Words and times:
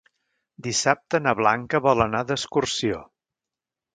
Dissabte 0.67 1.19
na 1.25 1.33
Blanca 1.41 1.83
vol 1.87 2.03
anar 2.07 2.23
d'excursió. 2.31 3.05